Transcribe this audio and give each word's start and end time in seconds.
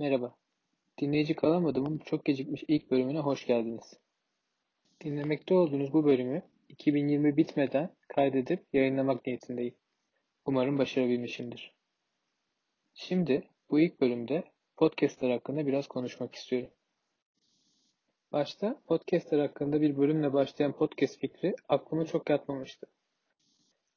Merhaba, 0.00 0.34
dinleyici 1.00 1.34
kalamadımın 1.34 1.98
çok 1.98 2.24
gecikmiş 2.24 2.64
ilk 2.68 2.90
bölümüne 2.90 3.18
hoş 3.18 3.46
geldiniz. 3.46 4.00
Dinlemekte 5.04 5.54
olduğunuz 5.54 5.92
bu 5.92 6.04
bölümü 6.04 6.42
2020 6.68 7.36
bitmeden 7.36 7.94
kaydedip 8.08 8.66
yayınlamak 8.72 9.26
niyetindeyim. 9.26 9.74
Umarım 10.44 10.78
başarabilmişimdir. 10.78 11.74
Şimdi 12.94 13.48
bu 13.70 13.80
ilk 13.80 14.00
bölümde 14.00 14.44
podcastler 14.76 15.30
hakkında 15.30 15.66
biraz 15.66 15.88
konuşmak 15.88 16.34
istiyorum. 16.34 16.70
Başta 18.32 18.80
podcastler 18.86 19.38
hakkında 19.38 19.80
bir 19.80 19.98
bölümle 19.98 20.32
başlayan 20.32 20.72
podcast 20.72 21.18
fikri 21.18 21.54
aklıma 21.68 22.06
çok 22.06 22.30
yatmamıştı. 22.30 22.86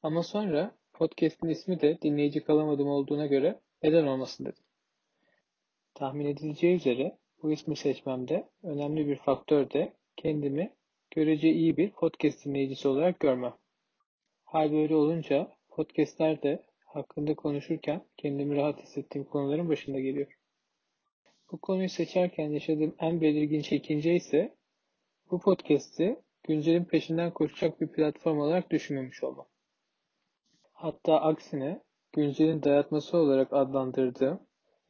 Ama 0.02 0.22
sonra 0.22 0.74
podcast'in 0.92 1.48
ismi 1.48 1.80
de 1.80 1.98
dinleyici 2.02 2.44
kalamadım 2.44 2.88
olduğuna 2.88 3.26
göre 3.26 3.60
neden 3.82 4.06
olmasın 4.06 4.44
dedim. 4.44 4.63
Tahmin 5.94 6.26
edileceği 6.26 6.76
üzere 6.76 7.18
bu 7.42 7.52
ismi 7.52 7.76
seçmemde 7.76 8.48
önemli 8.62 9.06
bir 9.06 9.16
faktör 9.16 9.70
de 9.70 9.92
kendimi 10.16 10.72
görece 11.10 11.48
iyi 11.52 11.76
bir 11.76 11.90
podcast 11.90 12.44
dinleyicisi 12.44 12.88
olarak 12.88 13.20
görmem. 13.20 13.54
Hal 14.44 14.72
böyle 14.72 14.96
olunca 14.96 15.52
podcastler 15.68 16.42
de 16.42 16.62
hakkında 16.84 17.34
konuşurken 17.34 18.04
kendimi 18.16 18.56
rahat 18.56 18.82
hissettiğim 18.82 19.26
konuların 19.26 19.68
başında 19.68 20.00
geliyor. 20.00 20.38
Bu 21.52 21.58
konuyu 21.58 21.88
seçerken 21.88 22.50
yaşadığım 22.50 22.94
en 22.98 23.20
belirgin 23.20 23.60
çekince 23.60 24.14
ise 24.14 24.54
bu 25.30 25.40
podcast'i 25.40 26.16
güncelin 26.42 26.84
peşinden 26.84 27.30
koşacak 27.30 27.80
bir 27.80 27.86
platform 27.86 28.38
olarak 28.38 28.70
düşünmemiş 28.70 29.24
olmam. 29.24 29.46
Hatta 30.72 31.20
aksine 31.20 31.80
güncelin 32.12 32.62
dayatması 32.62 33.16
olarak 33.16 33.52
adlandırdığım 33.52 34.40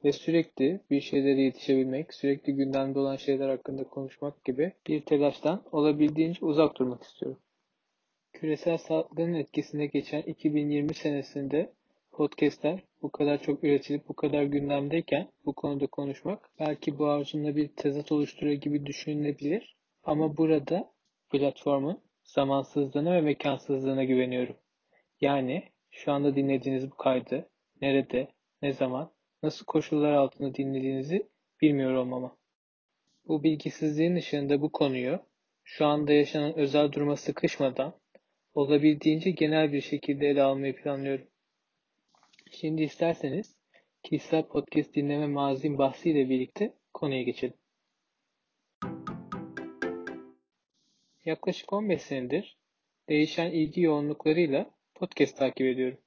ve 0.04 0.12
sürekli 0.12 0.80
bir 0.90 1.00
şeylere 1.00 1.40
yetişebilmek, 1.40 2.14
sürekli 2.14 2.54
gündemde 2.54 2.98
olan 2.98 3.16
şeyler 3.16 3.48
hakkında 3.48 3.84
konuşmak 3.84 4.44
gibi 4.44 4.72
bir 4.86 5.00
telaştan 5.00 5.62
olabildiğince 5.72 6.44
uzak 6.44 6.78
durmak 6.78 7.02
istiyorum. 7.02 7.38
Küresel 8.32 8.78
salgının 8.78 9.34
etkisine 9.34 9.86
geçen 9.86 10.22
2020 10.22 10.94
senesinde 10.94 11.72
podcastler 12.12 12.80
bu 13.02 13.12
kadar 13.12 13.42
çok 13.42 13.64
üretilip 13.64 14.08
bu 14.08 14.14
kadar 14.14 14.42
gündemdeyken 14.42 15.28
bu 15.44 15.52
konuda 15.52 15.86
konuşmak 15.86 16.50
belki 16.60 16.98
bu 16.98 17.06
arzumla 17.06 17.56
bir 17.56 17.68
tezat 17.68 18.12
oluşturuyor 18.12 18.60
gibi 18.60 18.86
düşünülebilir. 18.86 19.76
Ama 20.02 20.36
burada 20.36 20.92
platformun 21.30 22.00
zamansızlığına 22.22 23.12
ve 23.12 23.20
mekansızlığına 23.20 24.04
güveniyorum. 24.04 24.56
Yani 25.20 25.62
şu 25.90 26.12
anda 26.12 26.36
dinlediğiniz 26.36 26.90
bu 26.90 26.96
kaydı 26.96 27.48
nerede, 27.82 28.28
ne 28.62 28.72
zaman 28.72 29.13
nasıl 29.44 29.64
koşullar 29.64 30.12
altında 30.12 30.54
dinlediğinizi 30.54 31.28
bilmiyor 31.60 31.94
olmama. 31.94 32.36
Bu 33.28 33.42
bilgisizliğin 33.42 34.16
ışığında 34.16 34.62
bu 34.62 34.72
konuyu 34.72 35.20
şu 35.64 35.86
anda 35.86 36.12
yaşanan 36.12 36.54
özel 36.58 36.92
duruma 36.92 37.16
sıkışmadan 37.16 38.00
olabildiğince 38.54 39.30
genel 39.30 39.72
bir 39.72 39.80
şekilde 39.80 40.28
ele 40.28 40.42
almayı 40.42 40.76
planlıyorum. 40.76 41.26
Şimdi 42.50 42.82
isterseniz 42.82 43.56
kişisel 44.02 44.42
podcast 44.42 44.94
dinleme 44.94 45.26
mazim 45.26 45.78
bahsiyle 45.78 46.28
birlikte 46.28 46.74
konuya 46.94 47.22
geçelim. 47.22 47.56
Yaklaşık 51.24 51.72
15 51.72 52.02
senedir 52.02 52.58
değişen 53.08 53.50
ilgi 53.50 53.80
yoğunluklarıyla 53.80 54.70
podcast 54.94 55.36
takip 55.36 55.66
ediyorum. 55.66 55.98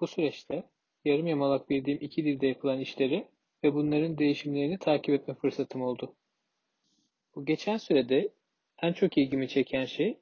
Bu 0.00 0.06
süreçte 0.06 0.62
yarım 1.06 1.26
yamalak 1.26 1.70
bildiğim 1.70 1.98
iki 2.00 2.24
dilde 2.24 2.46
yapılan 2.46 2.80
işleri 2.80 3.28
ve 3.64 3.74
bunların 3.74 4.18
değişimlerini 4.18 4.78
takip 4.78 5.14
etme 5.14 5.34
fırsatım 5.34 5.82
oldu. 5.82 6.14
Bu 7.34 7.44
geçen 7.44 7.76
sürede 7.76 8.32
en 8.82 8.92
çok 8.92 9.18
ilgimi 9.18 9.48
çeken 9.48 9.84
şey, 9.84 10.18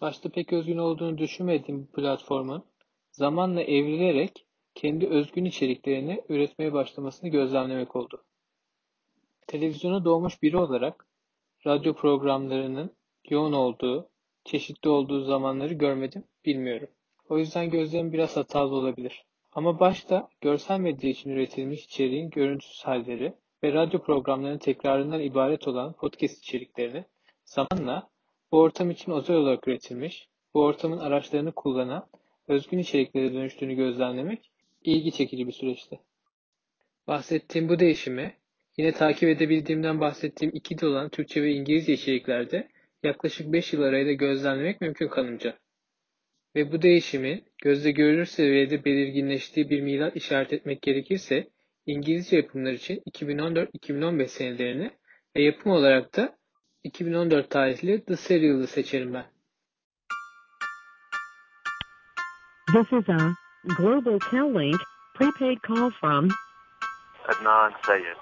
başta 0.00 0.28
pek 0.28 0.52
özgün 0.52 0.78
olduğunu 0.78 1.18
düşünmediğim 1.18 1.82
bu 1.82 1.92
platformun 1.92 2.64
zamanla 3.10 3.62
evrilerek 3.62 4.46
kendi 4.74 5.06
özgün 5.06 5.44
içeriklerini 5.44 6.24
üretmeye 6.28 6.72
başlamasını 6.72 7.30
gözlemlemek 7.30 7.96
oldu. 7.96 8.24
Televizyona 9.46 10.04
doğmuş 10.04 10.42
biri 10.42 10.56
olarak 10.56 11.06
radyo 11.66 11.94
programlarının 11.94 12.96
yoğun 13.30 13.52
olduğu, 13.52 14.08
çeşitli 14.44 14.88
olduğu 14.88 15.24
zamanları 15.24 15.74
görmedim, 15.74 16.24
bilmiyorum. 16.44 16.88
O 17.28 17.38
yüzden 17.38 17.70
gözlerim 17.70 18.12
biraz 18.12 18.36
hatalı 18.36 18.74
olabilir. 18.74 19.24
Ama 19.52 19.80
başta 19.80 20.28
görsel 20.40 20.80
medya 20.80 21.10
için 21.10 21.30
üretilmiş 21.30 21.84
içeriğin 21.84 22.30
görüntüsüz 22.30 22.84
halleri 22.84 23.34
ve 23.62 23.72
radyo 23.72 24.02
programlarının 24.02 24.58
tekrarından 24.58 25.20
ibaret 25.20 25.68
olan 25.68 25.92
podcast 25.92 26.38
içeriklerini 26.38 27.04
zamanla 27.44 28.10
bu 28.52 28.58
ortam 28.58 28.90
için 28.90 29.12
özel 29.12 29.36
olarak 29.36 29.68
üretilmiş, 29.68 30.28
bu 30.54 30.64
ortamın 30.64 30.98
araçlarını 30.98 31.52
kullanan 31.52 32.06
özgün 32.48 32.78
içeriklere 32.78 33.32
dönüştüğünü 33.32 33.74
gözlemlemek 33.74 34.50
ilgi 34.84 35.12
çekici 35.12 35.46
bir 35.46 35.52
süreçti. 35.52 36.00
Bahsettiğim 37.06 37.68
bu 37.68 37.78
değişimi 37.78 38.34
yine 38.76 38.92
takip 38.92 39.28
edebildiğimden 39.28 40.00
bahsettiğim 40.00 40.54
iki 40.54 40.78
dil 40.78 40.86
olan 40.86 41.08
Türkçe 41.08 41.42
ve 41.42 41.52
İngilizce 41.52 41.92
içeriklerde 41.92 42.68
yaklaşık 43.02 43.52
5 43.52 43.72
yıl 43.72 43.82
arayla 43.82 44.12
gözlemlemek 44.12 44.80
mümkün 44.80 45.08
kanımca 45.08 45.58
ve 46.56 46.72
bu 46.72 46.82
değişimin 46.82 47.44
gözle 47.62 47.90
görülür 47.90 48.24
seviyede 48.24 48.84
belirginleştiği 48.84 49.70
bir 49.70 49.80
milat 49.80 50.16
işaret 50.16 50.52
etmek 50.52 50.82
gerekirse 50.82 51.48
İngilizce 51.86 52.36
yapımlar 52.36 52.72
için 52.72 53.02
2014-2015 53.10 54.26
senelerini 54.26 54.90
ve 55.36 55.42
yapım 55.42 55.72
olarak 55.72 56.16
da 56.16 56.36
2014 56.84 57.50
tarihli 57.50 58.04
The 58.04 58.16
Serial'ı 58.16 58.66
seçerim 58.66 59.14
ben. 59.14 59.24
This 62.72 62.92
is 62.92 63.08
a 63.08 63.34
Global 63.78 64.18
Link 64.32 64.80
prepaid 65.14 65.58
call 65.68 65.90
from 65.90 66.28
Adnan 67.28 67.72
Sayed. 67.86 68.16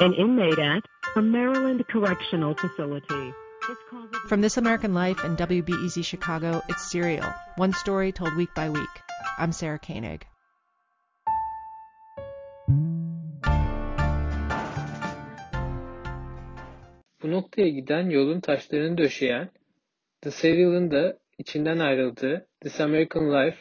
an 0.00 0.12
inmate 0.14 0.58
at 0.58 0.82
a 1.16 1.22
Maryland 1.22 1.84
Correctional 1.92 2.54
Facility. 2.54 3.41
From 4.26 4.40
This 4.40 4.56
American 4.56 4.92
Life 4.92 5.22
and 5.22 5.38
WBEZ 5.38 6.04
Chicago, 6.04 6.62
it's 6.68 6.90
Serial, 6.90 7.32
one 7.54 7.72
story 7.72 8.10
told 8.10 8.34
week 8.34 8.52
by 8.56 8.68
week. 8.68 8.88
I'm 9.38 9.52
Sarah 9.52 9.78
Koenig. 9.78 10.26
Bu 17.22 17.30
noktaya 17.30 17.68
giden 17.68 18.10
yolun 18.10 18.40
taşlarını 18.40 18.98
döşeyen, 18.98 19.50
The 20.22 20.30
Serial'ın 20.30 20.90
da 20.90 21.18
içinden 21.38 21.78
ayrıldığı 21.78 22.46
This 22.60 22.80
American 22.80 23.32
Life 23.32 23.58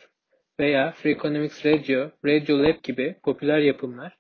veya 0.60 0.92
Free 0.92 1.12
Economics 1.12 1.66
Radio, 1.66 2.12
Radio 2.26 2.64
Lab 2.64 2.84
gibi 2.84 3.16
popüler 3.24 3.60
yapımlar 3.60 4.18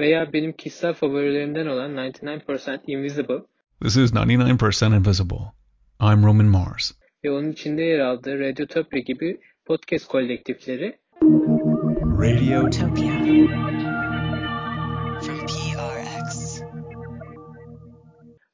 veya 0.00 0.32
benim 0.32 0.52
kişisel 0.52 0.92
favorilerimden 0.92 1.66
olan 1.66 1.90
99% 1.90 2.80
Invisible 2.86 3.42
This 3.80 3.96
is 3.96 4.12
99% 4.12 4.96
Invisible. 4.96 5.52
I'm 6.00 6.24
Roman 6.24 6.46
Mars. 6.46 6.92
ve 7.24 7.30
onun 7.30 7.52
içinde 7.52 7.82
yer 7.82 7.98
aldığı 7.98 8.38
Radiotopia 8.40 8.98
gibi 9.00 9.40
podcast 9.64 10.08
kolektifleri 10.08 10.98
Radiotopia. 12.20 13.18
from 15.20 15.46
PRX. 15.46 16.62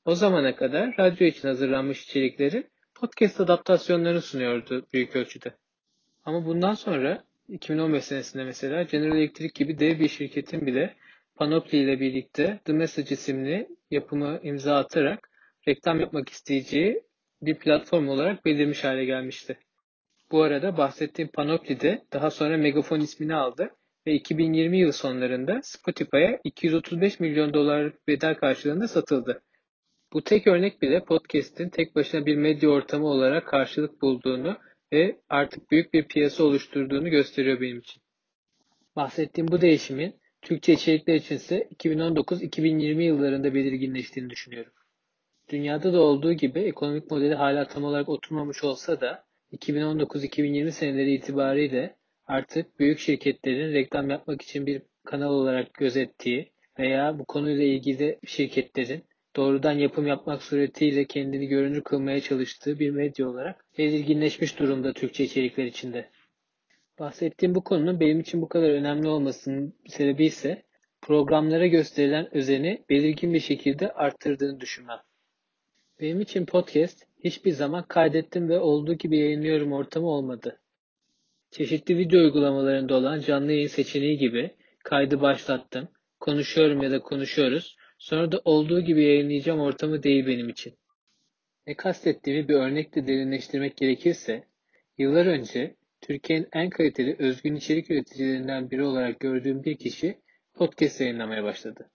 o 0.04 0.14
zamana 0.14 0.56
kadar 0.56 0.94
radyo 0.98 1.26
için 1.26 1.48
hazırlanmış 1.48 2.02
içerikleri 2.04 2.66
podcast 2.94 3.40
adaptasyonlarını 3.40 4.20
sunuyordu 4.22 4.86
büyük 4.92 5.16
ölçüde. 5.16 5.54
Ama 6.24 6.44
bundan 6.46 6.74
sonra 6.74 7.24
2015 7.48 8.04
senesinde 8.04 8.44
mesela 8.44 8.82
General 8.82 9.16
Electric 9.18 9.52
gibi 9.64 9.78
dev 9.78 10.00
bir 10.00 10.08
şirketin 10.08 10.66
bile 10.66 10.94
Panoply 11.34 11.78
ile 11.78 12.00
birlikte 12.00 12.60
The 12.64 12.72
Message 12.72 13.14
isimli 13.14 13.68
yapımı 13.90 14.40
imza 14.42 14.76
atarak 14.76 15.30
reklam 15.68 16.00
yapmak 16.00 16.28
isteyeceği 16.28 17.02
bir 17.42 17.58
platform 17.58 18.08
olarak 18.08 18.44
belirmiş 18.44 18.84
hale 18.84 19.04
gelmişti. 19.04 19.58
Bu 20.30 20.42
arada 20.42 20.76
bahsettiğim 20.76 21.30
Panoply 21.30 21.80
de 21.80 22.04
daha 22.12 22.30
sonra 22.30 22.56
Megafon 22.56 23.00
ismini 23.00 23.34
aldı 23.34 23.70
ve 24.06 24.12
2020 24.14 24.78
yılı 24.78 24.92
sonlarında 24.92 25.60
Spotify'a 25.62 26.40
235 26.44 27.20
milyon 27.20 27.54
dolar 27.54 27.92
bedel 28.08 28.34
karşılığında 28.34 28.88
satıldı. 28.88 29.42
Bu 30.12 30.24
tek 30.24 30.46
örnek 30.46 30.82
bile 30.82 31.04
podcast'in 31.04 31.68
tek 31.68 31.96
başına 31.96 32.26
bir 32.26 32.36
medya 32.36 32.70
ortamı 32.70 33.06
olarak 33.06 33.46
karşılık 33.46 34.02
bulduğunu 34.02 34.56
ve 34.92 35.20
artık 35.28 35.70
büyük 35.70 35.94
bir 35.94 36.08
piyasa 36.08 36.44
oluşturduğunu 36.44 37.10
gösteriyor 37.10 37.60
benim 37.60 37.78
için. 37.78 38.02
Bahsettiğim 38.96 39.48
bu 39.48 39.60
değişimin 39.60 40.14
Türkçe 40.44 40.72
içerikler 40.72 41.14
içinse 41.14 41.68
2019-2020 41.76 43.02
yıllarında 43.02 43.54
belirginleştiğini 43.54 44.30
düşünüyorum. 44.30 44.72
Dünyada 45.48 45.92
da 45.92 46.00
olduğu 46.00 46.32
gibi 46.32 46.60
ekonomik 46.60 47.10
modeli 47.10 47.34
hala 47.34 47.68
tam 47.68 47.84
olarak 47.84 48.08
oturmamış 48.08 48.64
olsa 48.64 49.00
da 49.00 49.24
2019-2020 49.52 50.70
seneleri 50.70 51.12
itibariyle 51.14 51.96
artık 52.26 52.80
büyük 52.80 52.98
şirketlerin 52.98 53.72
reklam 53.72 54.10
yapmak 54.10 54.42
için 54.42 54.66
bir 54.66 54.82
kanal 55.04 55.30
olarak 55.30 55.74
gözettiği 55.74 56.52
veya 56.78 57.18
bu 57.18 57.24
konuyla 57.24 57.64
ilgili 57.64 58.18
şirketlerin 58.26 59.04
doğrudan 59.36 59.72
yapım 59.72 60.06
yapmak 60.06 60.42
suretiyle 60.42 61.04
kendini 61.04 61.46
görünür 61.46 61.82
kılmaya 61.82 62.20
çalıştığı 62.20 62.78
bir 62.78 62.90
medya 62.90 63.28
olarak 63.28 63.64
belirginleşmiş 63.78 64.58
durumda 64.58 64.92
Türkçe 64.92 65.24
içerikler 65.24 65.64
içinde. 65.64 66.10
Bahsettiğim 66.98 67.54
bu 67.54 67.64
konunun 67.64 68.00
benim 68.00 68.20
için 68.20 68.42
bu 68.42 68.48
kadar 68.48 68.70
önemli 68.70 69.08
olmasının 69.08 69.74
sebebi 69.86 70.24
ise 70.24 70.62
programlara 71.02 71.66
gösterilen 71.66 72.36
özeni 72.36 72.84
belirgin 72.90 73.34
bir 73.34 73.40
şekilde 73.40 73.92
arttırdığını 73.92 74.60
düşünmem. 74.60 75.00
Benim 76.00 76.20
için 76.20 76.46
podcast 76.46 77.06
hiçbir 77.24 77.52
zaman 77.52 77.84
kaydettim 77.88 78.48
ve 78.48 78.58
olduğu 78.58 78.94
gibi 78.94 79.18
yayınlıyorum 79.18 79.72
ortamı 79.72 80.06
olmadı. 80.06 80.60
Çeşitli 81.50 81.98
video 81.98 82.20
uygulamalarında 82.20 82.94
olan 82.94 83.20
canlı 83.20 83.52
yayın 83.52 83.66
seçeneği 83.66 84.18
gibi 84.18 84.56
kaydı 84.84 85.20
başlattım, 85.20 85.88
konuşuyorum 86.20 86.82
ya 86.82 86.90
da 86.90 87.00
konuşuyoruz, 87.00 87.76
sonra 87.98 88.32
da 88.32 88.40
olduğu 88.44 88.80
gibi 88.80 89.02
yayınlayacağım 89.02 89.60
ortamı 89.60 90.02
değil 90.02 90.26
benim 90.26 90.48
için. 90.48 90.78
Ne 91.66 91.74
kastettiğimi 91.74 92.48
bir 92.48 92.54
örnekle 92.54 93.06
derinleştirmek 93.06 93.76
gerekirse, 93.76 94.44
yıllar 94.98 95.26
önce 95.26 95.76
Türkiye'nin 96.06 96.48
en 96.52 96.70
kaliteli 96.70 97.16
özgün 97.18 97.54
içerik 97.54 97.90
üreticilerinden 97.90 98.70
biri 98.70 98.82
olarak 98.82 99.20
gördüğüm 99.20 99.64
bir 99.64 99.76
kişi 99.76 100.18
podcast 100.54 101.00
yayınlamaya 101.00 101.44
başladı. 101.44 101.90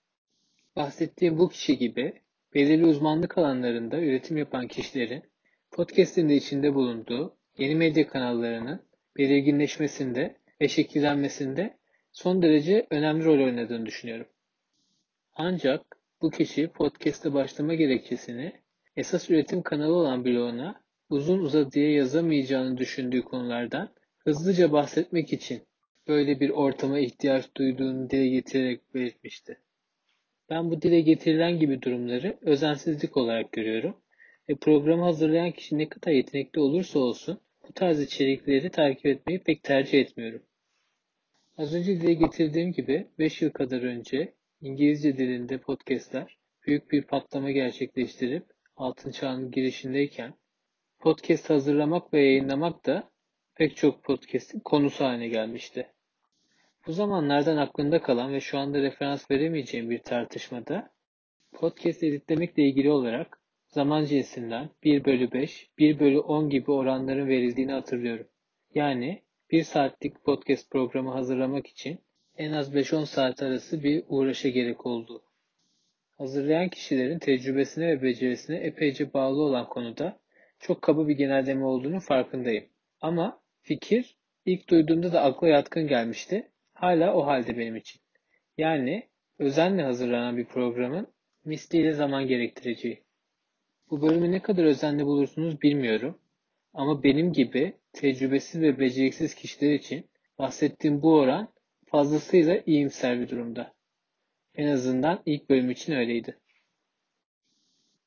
Bahsettiğim 0.75 1.37
bu 1.37 1.49
kişi 1.49 1.77
gibi 1.77 2.13
belirli 2.53 2.85
uzmanlık 2.85 3.37
alanlarında 3.37 4.01
üretim 4.01 4.37
yapan 4.37 4.67
kişilerin 4.67 5.23
podcast'in 5.71 6.29
de 6.29 6.35
içinde 6.35 6.73
bulunduğu 6.75 7.37
yeni 7.57 7.75
medya 7.75 8.07
kanallarının 8.07 8.81
belirginleşmesinde 9.17 10.35
ve 10.61 10.67
şekillenmesinde 10.67 11.77
son 12.11 12.41
derece 12.41 12.87
önemli 12.89 13.25
rol 13.25 13.45
oynadığını 13.45 13.85
düşünüyorum. 13.85 14.27
Ancak 15.33 15.97
bu 16.21 16.29
kişi 16.29 16.67
podcast'e 16.67 17.33
başlama 17.33 17.73
gerekçesini 17.73 18.53
esas 18.95 19.29
üretim 19.29 19.61
kanalı 19.61 19.93
olan 19.93 20.25
bloguna 20.25 20.81
uzun 21.09 21.39
uzadıya 21.39 21.93
yazamayacağını 21.93 22.77
düşündüğü 22.77 23.21
konulardan 23.21 23.98
hızlıca 24.29 24.71
bahsetmek 24.71 25.33
için 25.33 25.61
böyle 26.07 26.39
bir 26.39 26.49
ortama 26.49 26.99
ihtiyaç 26.99 27.55
duyduğunu 27.57 28.09
dile 28.09 28.27
getirerek 28.27 28.93
belirtmişti. 28.93 29.57
Ben 30.49 30.71
bu 30.71 30.81
dile 30.81 31.01
getirilen 31.01 31.59
gibi 31.59 31.81
durumları 31.81 32.37
özensizlik 32.41 33.17
olarak 33.17 33.51
görüyorum 33.51 33.97
ve 34.49 34.55
programı 34.55 35.03
hazırlayan 35.03 35.51
kişi 35.51 35.77
ne 35.77 35.89
kadar 35.89 36.11
yetenekli 36.11 36.59
olursa 36.59 36.99
olsun 36.99 37.39
bu 37.67 37.73
tarz 37.73 38.01
içerikleri 38.01 38.69
takip 38.69 39.05
etmeyi 39.05 39.39
pek 39.39 39.63
tercih 39.63 39.99
etmiyorum. 39.99 40.41
Az 41.57 41.75
önce 41.75 42.01
dile 42.01 42.13
getirdiğim 42.13 42.71
gibi 42.71 43.07
5 43.19 43.41
yıl 43.41 43.49
kadar 43.51 43.81
önce 43.81 44.33
İngilizce 44.61 45.17
dilinde 45.17 45.57
podcastler 45.57 46.37
büyük 46.67 46.91
bir 46.91 47.01
patlama 47.01 47.51
gerçekleştirip 47.51 48.45
altın 48.75 49.11
çağının 49.11 49.51
girişindeyken 49.51 50.33
podcast 50.99 51.49
hazırlamak 51.49 52.13
ve 52.13 52.21
yayınlamak 52.21 52.85
da 52.85 53.11
pek 53.59 53.77
çok 53.77 54.03
podcast'in 54.03 54.59
konusu 54.59 55.05
haline 55.05 55.27
gelmişti. 55.27 55.87
Bu 56.87 56.93
zamanlardan 56.93 57.57
aklımda 57.57 58.01
kalan 58.01 58.33
ve 58.33 58.39
şu 58.39 58.57
anda 58.57 58.81
referans 58.81 59.31
veremeyeceğim 59.31 59.89
bir 59.89 59.99
tartışmada 59.99 60.91
podcast 61.53 62.03
editlemekle 62.03 62.63
ilgili 62.63 62.91
olarak 62.91 63.39
zaman 63.67 64.05
cinsinden 64.05 64.69
1 64.83 65.05
bölü 65.05 65.31
5, 65.31 65.69
1 65.77 65.99
bölü 65.99 66.19
10 66.19 66.49
gibi 66.49 66.71
oranların 66.71 67.27
verildiğini 67.27 67.71
hatırlıyorum. 67.71 68.27
Yani 68.75 69.23
1 69.51 69.63
saatlik 69.63 70.23
podcast 70.23 70.71
programı 70.71 71.11
hazırlamak 71.11 71.67
için 71.67 71.99
en 72.37 72.51
az 72.51 72.75
5-10 72.75 73.05
saat 73.05 73.43
arası 73.43 73.83
bir 73.83 74.03
uğraşa 74.07 74.49
gerek 74.49 74.85
olduğu. 74.85 75.23
Hazırlayan 76.17 76.69
kişilerin 76.69 77.19
tecrübesine 77.19 77.87
ve 77.87 78.01
becerisine 78.01 78.57
epeyce 78.57 79.13
bağlı 79.13 79.41
olan 79.41 79.69
konuda 79.69 80.19
çok 80.59 80.81
kaba 80.81 81.07
bir 81.07 81.17
genelleme 81.17 81.65
olduğunu 81.65 81.99
farkındayım. 81.99 82.65
Ama 83.01 83.41
fikir 83.69 84.17
ilk 84.45 84.69
duyduğumda 84.69 85.13
da 85.13 85.21
akla 85.21 85.47
yatkın 85.47 85.87
gelmişti. 85.87 86.51
Hala 86.73 87.13
o 87.13 87.25
halde 87.25 87.57
benim 87.57 87.75
için. 87.75 88.01
Yani 88.57 89.09
özenle 89.39 89.83
hazırlanan 89.83 90.37
bir 90.37 90.45
programın 90.45 91.07
misliyle 91.45 91.93
zaman 91.93 92.27
gerektireceği. 92.27 93.03
Bu 93.89 94.01
bölümü 94.01 94.31
ne 94.31 94.41
kadar 94.41 94.63
özenli 94.63 95.05
bulursunuz 95.05 95.61
bilmiyorum. 95.61 96.19
Ama 96.73 97.03
benim 97.03 97.33
gibi 97.33 97.73
tecrübesiz 97.93 98.61
ve 98.61 98.79
beceriksiz 98.79 99.35
kişiler 99.35 99.73
için 99.73 100.09
bahsettiğim 100.39 101.01
bu 101.01 101.15
oran 101.15 101.53
fazlasıyla 101.85 102.61
iyimser 102.65 103.19
bir 103.19 103.29
durumda. 103.29 103.73
En 104.55 104.67
azından 104.67 105.21
ilk 105.25 105.49
bölüm 105.49 105.69
için 105.69 105.93
öyleydi. 105.93 106.39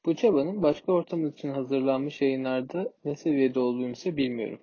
Bu 0.05 0.17
çabanın 0.17 0.63
başka 0.63 0.93
ortam 0.93 1.27
için 1.27 1.49
hazırlanmış 1.49 2.21
yayınlarda 2.21 2.93
ne 3.05 3.17
seviyede 3.17 3.59
olduğunu 3.59 3.91
ise 3.91 4.17
bilmiyorum. 4.17 4.61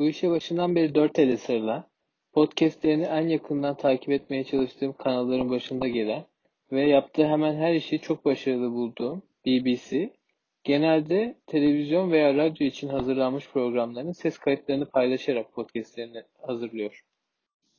Bu 0.00 0.08
işe 0.08 0.30
başından 0.30 0.74
beri 0.74 0.94
dört 0.94 1.18
ele 1.18 1.36
sarılan, 1.36 1.84
podcastlerini 2.32 3.04
en 3.04 3.28
yakından 3.28 3.76
takip 3.76 4.10
etmeye 4.10 4.44
çalıştığım 4.44 4.92
kanalların 4.92 5.50
başında 5.50 5.88
gelen 5.88 6.24
ve 6.72 6.88
yaptığı 6.88 7.26
hemen 7.26 7.54
her 7.54 7.74
işi 7.74 8.00
çok 8.00 8.24
başarılı 8.24 8.70
bulduğum 8.70 9.22
BBC, 9.46 10.10
genelde 10.64 11.38
televizyon 11.46 12.12
veya 12.12 12.34
radyo 12.34 12.66
için 12.66 12.88
hazırlanmış 12.88 13.50
programların 13.50 14.12
ses 14.12 14.38
kayıtlarını 14.38 14.86
paylaşarak 14.86 15.52
podcastlerini 15.52 16.22
hazırlıyor. 16.42 17.04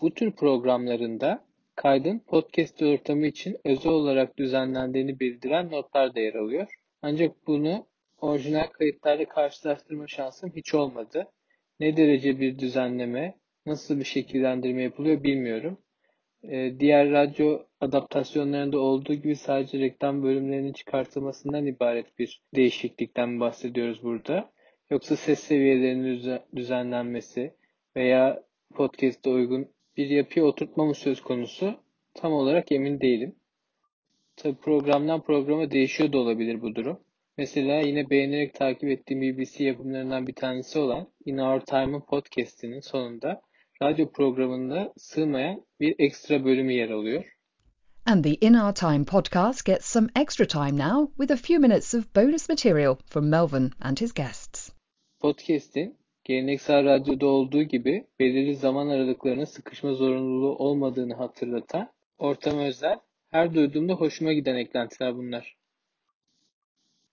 Bu 0.02 0.14
tür 0.14 0.32
programlarında 0.32 1.46
kaydın 1.76 2.20
podcast 2.20 2.82
ortamı 2.82 3.28
için 3.28 3.58
özel 3.66 3.92
olarak 3.92 4.38
düzenlendiğini 4.38 5.20
bildiren 5.20 5.72
notlar 5.72 6.16
da 6.16 6.20
yer 6.20 6.34
alıyor. 6.34 6.74
Ancak 7.02 7.48
bunu 7.48 7.88
orijinal 8.18 8.68
kayıtlarla 8.68 9.26
karşılaştırma 9.26 10.08
şansım 10.08 10.52
hiç 10.56 10.74
olmadı. 10.74 11.28
Ne 11.82 11.98
derece 11.98 12.40
bir 12.40 12.60
düzenleme, 12.60 13.36
nasıl 13.66 14.00
bir 14.00 14.04
şekillendirme 14.04 14.82
yapılıyor 14.82 15.24
bilmiyorum. 15.24 15.78
Ee, 16.44 16.74
diğer 16.80 17.12
radyo 17.12 17.64
adaptasyonlarında 17.80 18.80
olduğu 18.80 19.14
gibi 19.14 19.36
sadece 19.36 19.80
reklam 19.80 20.24
bölümlerinin 20.24 20.74
çıkartılmasından 20.74 21.66
ibaret 21.66 22.20
bir 22.20 22.42
değişiklikten 22.56 23.40
bahsediyoruz 23.40 24.04
burada. 24.04 24.52
Yoksa 24.90 25.16
ses 25.16 25.40
seviyelerinin 25.40 26.40
düzenlenmesi 26.56 27.54
veya 27.96 28.44
podcast'e 28.76 29.30
uygun 29.30 29.68
bir 29.98 30.10
yapıya 30.10 30.46
oturtma 30.46 30.86
mı 30.86 30.96
söz 30.96 31.22
konusu 31.22 31.76
tam 32.14 32.34
olarak 32.34 32.72
emin 32.72 33.02
değilim. 33.02 33.36
Tabi 34.36 34.56
programdan 34.56 35.22
programa 35.22 35.72
değişiyor 35.72 36.14
da 36.14 36.18
olabilir 36.18 36.62
bu 36.62 36.76
durum. 36.76 37.00
Mesela 37.42 37.80
yine 37.80 38.10
beğenerek 38.10 38.54
takip 38.54 38.90
ettiğim 38.90 39.22
BBC 39.22 39.64
yapımlarından 39.64 40.28
bir 40.28 40.34
tanesi 40.34 40.80
olan 40.80 41.08
In 41.26 41.38
Our 41.38 41.60
Time'ın 41.60 42.02
podcastinin 42.02 42.80
sonunda 42.80 43.42
radyo 43.84 44.12
programında 44.12 44.94
sığmayan 44.98 45.66
bir 45.80 45.96
ekstra 46.00 46.46
bölümü 46.46 46.74
yer 46.74 46.90
alıyor. 46.90 47.24
And 48.06 48.24
the 48.24 48.34
In 48.34 48.54
Our 48.54 48.74
Time 48.74 49.06
podcast 49.06 49.66
gets 49.66 49.86
some 49.86 50.08
extra 50.16 50.48
time 50.48 50.78
now 50.78 51.14
with 51.18 51.32
a 51.32 51.36
few 51.36 51.68
minutes 51.68 51.96
of 51.96 52.16
bonus 52.16 52.50
material 52.50 52.96
from 53.06 53.30
Melvin 53.30 53.72
and 53.82 53.98
his 53.98 54.14
guests. 54.14 54.72
Podcast'in 55.20 55.98
geleneksel 56.24 56.86
radyoda 56.86 57.26
olduğu 57.26 57.64
gibi 57.64 58.08
belirli 58.20 58.56
zaman 58.56 58.88
aralıklarına 58.88 59.46
sıkışma 59.46 59.94
zorunluluğu 59.94 60.56
olmadığını 60.56 61.14
hatırlatan 61.14 61.90
ortam 62.18 62.60
özel, 62.60 63.00
her 63.30 63.54
duyduğumda 63.54 63.94
hoşuma 63.94 64.34
giden 64.34 64.56
eklentiler 64.56 65.16
bunlar. 65.16 65.61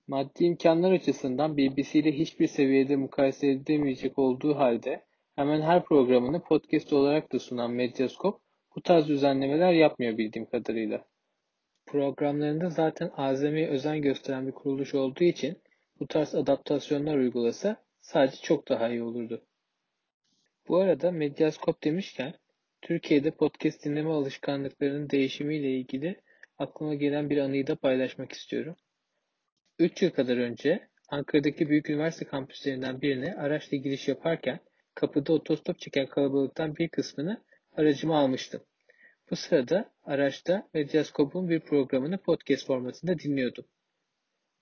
Maddi 0.08 0.44
imkanlar 0.44 0.92
açısından 0.92 1.56
BBC 1.56 1.98
ile 1.98 2.12
hiçbir 2.12 2.46
seviyede 2.46 2.96
mukayese 2.96 3.48
edilemeyecek 3.48 4.18
olduğu 4.18 4.56
halde 4.56 5.04
hemen 5.36 5.60
her 5.60 5.84
programını 5.84 6.42
podcast 6.42 6.92
olarak 6.92 7.32
da 7.32 7.38
sunan 7.38 7.70
Medyascope 7.70 8.38
bu 8.76 8.82
tarz 8.82 9.08
düzenlemeler 9.08 9.72
yapmıyor 9.72 10.18
bildiğim 10.18 10.46
kadarıyla. 10.46 11.04
Programlarında 11.86 12.70
zaten 12.70 13.10
azamiye 13.16 13.68
özen 13.68 14.02
gösteren 14.02 14.46
bir 14.46 14.52
kuruluş 14.52 14.94
olduğu 14.94 15.24
için 15.24 15.58
bu 16.00 16.06
tarz 16.06 16.34
adaptasyonlar 16.34 17.16
uygulasa 17.16 17.76
sadece 18.00 18.36
çok 18.36 18.68
daha 18.68 18.88
iyi 18.88 19.02
olurdu. 19.02 19.42
Bu 20.68 20.76
arada 20.76 21.10
Medyascope 21.10 21.90
demişken 21.90 22.34
Türkiye'de 22.82 23.30
podcast 23.30 23.84
dinleme 23.84 24.10
alışkanlıklarının 24.10 25.10
değişimiyle 25.10 25.70
ilgili 25.70 26.20
aklıma 26.58 26.94
gelen 26.94 27.30
bir 27.30 27.38
anıyı 27.38 27.66
da 27.66 27.76
paylaşmak 27.76 28.32
istiyorum. 28.32 28.76
3 29.78 30.02
yıl 30.02 30.10
kadar 30.10 30.36
önce 30.36 30.88
Ankara'daki 31.08 31.68
büyük 31.68 31.90
üniversite 31.90 32.24
kampüslerinden 32.24 33.00
birine 33.00 33.34
araçla 33.34 33.76
giriş 33.76 34.08
yaparken 34.08 34.60
kapıda 34.94 35.32
otostop 35.32 35.78
çeken 35.78 36.06
kalabalıktan 36.06 36.76
bir 36.76 36.88
kısmını 36.88 37.44
aracıma 37.72 38.18
almıştım. 38.18 38.62
Bu 39.30 39.36
sırada 39.36 39.92
araçta 40.02 40.68
Medyascope'un 40.74 41.48
bir 41.48 41.60
programını 41.60 42.18
podcast 42.18 42.66
formatında 42.66 43.18
dinliyordum. 43.18 43.64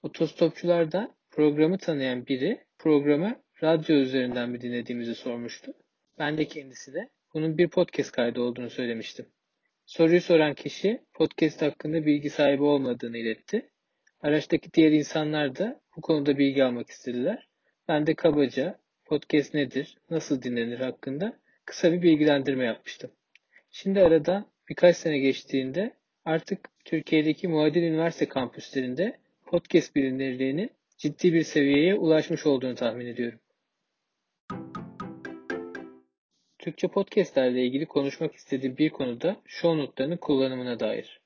Otostopçulardan 0.02 1.16
programı 1.30 1.78
tanıyan 1.78 2.26
biri 2.26 2.64
programı 2.78 3.42
radyo 3.62 3.96
üzerinden 3.96 4.50
mi 4.50 4.60
dinlediğimizi 4.60 5.14
sormuştu. 5.14 5.72
Ben 6.18 6.38
de 6.38 6.44
kendisine 6.44 7.10
bunun 7.34 7.58
bir 7.58 7.68
podcast 7.68 8.12
kaydı 8.12 8.40
olduğunu 8.40 8.70
söylemiştim. 8.70 9.26
Soruyu 9.86 10.20
soran 10.20 10.54
kişi 10.54 11.00
podcast 11.14 11.62
hakkında 11.62 12.06
bilgi 12.06 12.30
sahibi 12.30 12.62
olmadığını 12.62 13.18
iletti. 13.18 13.70
Araçtaki 14.20 14.72
diğer 14.72 14.92
insanlar 14.92 15.56
da 15.56 15.80
bu 15.96 16.00
konuda 16.00 16.38
bilgi 16.38 16.64
almak 16.64 16.90
istediler. 16.90 17.48
Ben 17.88 18.06
de 18.06 18.14
kabaca 18.14 18.78
podcast 19.04 19.54
nedir, 19.54 19.98
nasıl 20.10 20.42
dinlenir 20.42 20.80
hakkında 20.80 21.38
kısa 21.64 21.92
bir 21.92 22.02
bilgilendirme 22.02 22.64
yapmıştım. 22.64 23.10
Şimdi 23.70 24.00
arada 24.00 24.46
birkaç 24.68 24.96
sene 24.96 25.18
geçtiğinde 25.18 25.96
artık 26.24 26.68
Türkiye'deki 26.84 27.48
muadil 27.48 27.82
üniversite 27.82 28.28
kampüslerinde 28.28 29.18
podcast 29.46 29.96
bilinirliğinin 29.96 30.70
ciddi 30.98 31.32
bir 31.32 31.42
seviyeye 31.42 31.94
ulaşmış 31.94 32.46
olduğunu 32.46 32.74
tahmin 32.74 33.06
ediyorum. 33.06 33.40
Türkçe 36.58 36.88
podcastlerle 36.88 37.64
ilgili 37.64 37.86
konuşmak 37.86 38.34
istediğim 38.34 38.76
bir 38.76 38.90
konuda 38.90 39.36
show 39.46 39.78
notlarının 39.78 40.16
kullanımına 40.16 40.80
dair. 40.80 41.20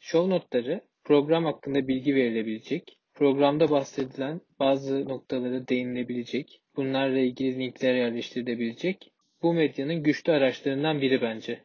Show 0.00 0.30
notları 0.30 0.80
program 1.04 1.44
hakkında 1.44 1.88
bilgi 1.88 2.14
verilebilecek, 2.14 2.98
programda 3.14 3.70
bahsedilen 3.70 4.40
bazı 4.60 5.08
noktalara 5.08 5.68
değinilebilecek, 5.68 6.60
bunlarla 6.76 7.18
ilgili 7.18 7.58
linkler 7.58 7.94
yerleştirilebilecek 7.94 9.12
bu 9.42 9.54
medyanın 9.54 10.02
güçlü 10.02 10.32
araçlarından 10.32 11.00
biri 11.00 11.22
bence. 11.22 11.60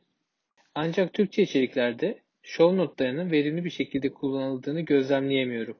Ancak 0.75 1.13
Türkçe 1.13 1.41
içeriklerde 1.41 2.19
show 2.41 2.77
notlarının 2.77 3.31
verimli 3.31 3.65
bir 3.65 3.69
şekilde 3.69 4.10
kullanıldığını 4.13 4.81
gözlemleyemiyorum. 4.81 5.77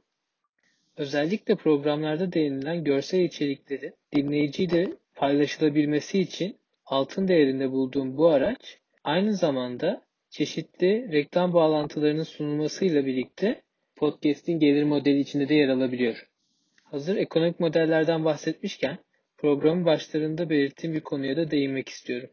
Özellikle 0.98 1.56
programlarda 1.56 2.34
değinilen 2.34 2.84
görsel 2.84 3.20
içerikleri 3.20 3.94
dinleyiciyle 4.16 4.88
paylaşılabilmesi 5.16 6.20
için 6.20 6.58
altın 6.86 7.28
değerinde 7.28 7.72
bulduğum 7.72 8.18
bu 8.18 8.28
araç 8.28 8.78
aynı 9.04 9.34
zamanda 9.34 10.02
çeşitli 10.30 11.12
reklam 11.12 11.54
bağlantılarının 11.54 12.24
sunulmasıyla 12.24 13.06
birlikte 13.06 13.62
podcast'in 13.96 14.60
gelir 14.60 14.84
modeli 14.84 15.20
içinde 15.20 15.50
de 15.50 15.56
yer 15.56 15.70
alabiliyor. 15.70 16.28
Hazır 16.84 17.16
ekonomik 17.16 17.60
modellerden 17.60 18.26
bahsetmişken 18.26 18.98
programın 19.38 19.86
başlarında 19.86 20.50
belirttiğim 20.50 20.96
bir 20.96 21.02
konuya 21.02 21.38
da 21.38 21.52
değinmek 21.52 21.90
istiyorum. 21.90 22.30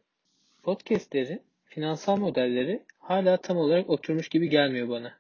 Podcast'lerin 0.62 1.42
finansal 1.64 2.16
modelleri 2.16 2.82
hala 2.98 3.36
tam 3.36 3.56
olarak 3.56 3.90
oturmuş 3.90 4.28
gibi 4.28 4.48
gelmiyor 4.48 4.88
bana. 4.88 5.18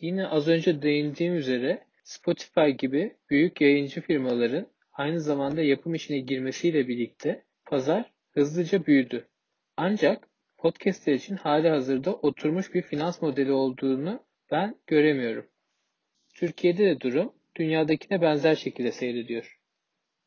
Yine 0.00 0.26
az 0.26 0.48
önce 0.48 0.82
değindiğim 0.82 1.36
üzere 1.36 1.84
Spotify 2.04 2.68
gibi 2.78 3.16
büyük 3.30 3.60
yayıncı 3.60 4.00
firmaların 4.00 4.66
aynı 4.92 5.20
zamanda 5.20 5.62
yapım 5.62 5.94
işine 5.94 6.18
girmesiyle 6.18 6.88
birlikte 6.88 7.42
pazar 7.66 8.12
hızlıca 8.30 8.86
büyüdü. 8.86 9.26
Ancak 9.76 10.29
podcastler 10.62 11.14
için 11.14 11.36
hali 11.36 11.68
hazırda 11.68 12.14
oturmuş 12.14 12.74
bir 12.74 12.82
finans 12.82 13.22
modeli 13.22 13.52
olduğunu 13.52 14.20
ben 14.50 14.76
göremiyorum. 14.86 15.46
Türkiye'de 16.34 16.84
de 16.84 17.00
durum 17.00 17.32
dünyadakine 17.56 18.22
benzer 18.22 18.54
şekilde 18.54 18.92
seyrediyor. 18.92 19.60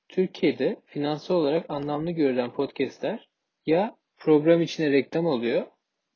Türkiye'de 0.10 0.78
finansal 0.86 1.36
olarak 1.36 1.70
anlamlı 1.70 2.12
görülen 2.12 2.52
podcastler 2.52 3.30
ya 3.66 3.96
program 4.18 4.62
içine 4.62 4.92
reklam 4.92 5.26
oluyor 5.26 5.68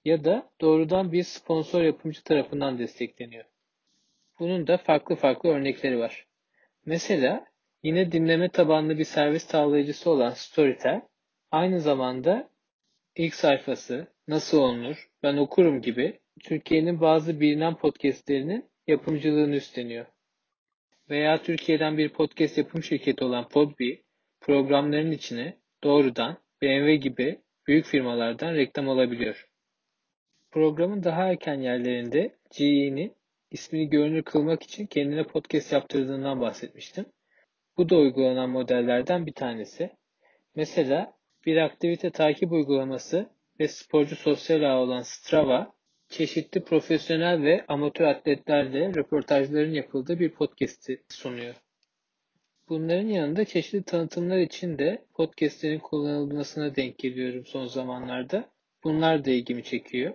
ya 0.05 0.23
da 0.23 0.49
doğrudan 0.61 1.11
bir 1.11 1.23
sponsor 1.23 1.81
yapımcı 1.81 2.23
tarafından 2.23 2.79
destekleniyor. 2.79 3.45
Bunun 4.39 4.67
da 4.67 4.77
farklı 4.77 5.15
farklı 5.15 5.49
örnekleri 5.49 5.99
var. 5.99 6.27
Mesela 6.85 7.45
yine 7.83 8.11
dinleme 8.11 8.49
tabanlı 8.49 8.97
bir 8.97 9.03
servis 9.03 9.43
sağlayıcısı 9.43 10.09
olan 10.09 10.29
Storytel 10.29 11.01
aynı 11.51 11.79
zamanda 11.79 12.49
ilk 13.17 13.35
sayfası, 13.35 14.07
nasıl 14.27 14.57
olunur, 14.57 15.09
ben 15.23 15.37
okurum 15.37 15.81
gibi 15.81 16.19
Türkiye'nin 16.43 17.01
bazı 17.01 17.39
bilinen 17.39 17.75
podcastlerinin 17.75 18.65
yapımcılığını 18.87 19.55
üstleniyor. 19.55 20.05
Veya 21.09 21.41
Türkiye'den 21.41 21.97
bir 21.97 22.09
podcast 22.09 22.57
yapım 22.57 22.83
şirketi 22.83 23.23
olan 23.23 23.49
Podbee 23.49 24.01
programların 24.41 25.11
içine 25.11 25.57
doğrudan 25.83 26.37
BMW 26.61 26.95
gibi 26.95 27.41
büyük 27.67 27.85
firmalardan 27.85 28.53
reklam 28.53 28.89
alabiliyor. 28.89 29.47
Programın 30.51 31.03
daha 31.03 31.23
erken 31.23 31.61
yerlerinde 31.61 32.35
GE'nin 32.57 33.15
ismini 33.51 33.89
görünür 33.89 34.23
kılmak 34.23 34.63
için 34.63 34.85
kendine 34.85 35.23
podcast 35.23 35.73
yaptırdığından 35.73 36.41
bahsetmiştim. 36.41 37.05
Bu 37.77 37.89
da 37.89 37.97
uygulanan 37.97 38.49
modellerden 38.49 39.25
bir 39.25 39.33
tanesi. 39.33 39.89
Mesela 40.55 41.16
bir 41.45 41.57
aktivite 41.57 42.09
takip 42.09 42.51
uygulaması 42.51 43.29
ve 43.59 43.67
sporcu 43.67 44.15
sosyal 44.15 44.61
ağ 44.61 44.77
olan 44.77 45.01
Strava, 45.01 45.73
çeşitli 46.09 46.63
profesyonel 46.63 47.43
ve 47.43 47.65
amatör 47.67 48.05
atletlerle 48.05 48.93
röportajların 48.93 49.73
yapıldığı 49.73 50.19
bir 50.19 50.29
podcast'i 50.29 51.03
sunuyor. 51.09 51.55
Bunların 52.69 53.07
yanında 53.07 53.45
çeşitli 53.45 53.83
tanıtımlar 53.83 54.37
için 54.37 54.77
de 54.77 55.05
podcastlerin 55.13 55.79
kullanılmasına 55.79 56.75
denk 56.75 56.97
geliyorum 56.99 57.45
son 57.45 57.65
zamanlarda. 57.65 58.49
Bunlar 58.83 59.25
da 59.25 59.31
ilgimi 59.31 59.63
çekiyor. 59.63 60.13